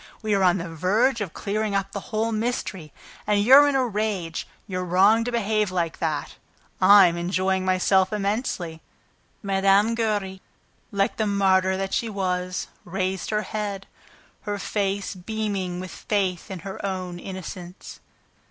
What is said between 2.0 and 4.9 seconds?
whole mystery. And you're in a rage!... You're